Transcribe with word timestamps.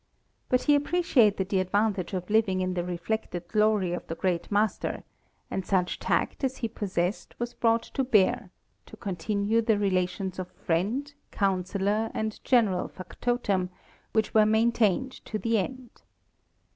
But 0.49 0.63
he 0.63 0.73
appreciated 0.73 1.49
the 1.49 1.59
advantage 1.59 2.13
of 2.13 2.27
living 2.27 2.59
in 2.59 2.73
the 2.73 2.83
reflected 2.83 3.47
glory 3.47 3.93
of 3.93 4.07
the 4.07 4.15
great 4.15 4.51
master, 4.51 5.03
and 5.51 5.63
such 5.63 5.99
tact 5.99 6.43
as 6.43 6.57
he 6.57 6.67
possessed 6.67 7.35
was 7.37 7.53
brought 7.53 7.83
to 7.83 8.03
bear, 8.03 8.49
to 8.87 8.97
continue 8.97 9.61
the 9.61 9.77
relations 9.77 10.39
of 10.39 10.49
friend, 10.53 11.13
counsellor 11.29 12.09
and 12.15 12.43
general 12.43 12.87
factotum, 12.87 13.69
which 14.11 14.33
were 14.33 14.47
maintained 14.47 15.11
to 15.25 15.37
the 15.37 15.59
end. 15.59 16.01